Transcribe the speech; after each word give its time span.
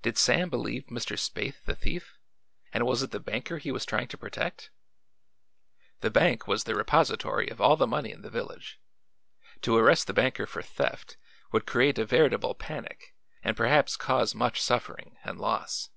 Did 0.00 0.16
Sam 0.16 0.48
believe 0.48 0.86
Mr. 0.86 1.12
Spaythe 1.18 1.62
the 1.66 1.74
thief 1.76 2.16
and 2.72 2.86
was 2.86 3.02
it 3.02 3.10
the 3.10 3.20
banker 3.20 3.58
he 3.58 3.70
was 3.70 3.84
trying 3.84 4.08
to 4.08 4.16
protect? 4.16 4.70
The 6.00 6.08
bank 6.10 6.48
was 6.48 6.64
the 6.64 6.74
repository 6.74 7.50
of 7.50 7.60
all 7.60 7.76
the 7.76 7.86
money 7.86 8.10
in 8.10 8.22
the 8.22 8.30
village; 8.30 8.80
to 9.60 9.76
arrest 9.76 10.06
the 10.06 10.14
banker 10.14 10.46
for 10.46 10.62
theft 10.62 11.18
would 11.52 11.66
create 11.66 11.98
a 11.98 12.06
veritable 12.06 12.54
panic 12.54 13.14
and 13.44 13.58
perhaps 13.58 13.94
cause 13.94 14.34
much 14.34 14.58
suffering 14.62 15.18
and 15.22 15.38
loss. 15.38 15.90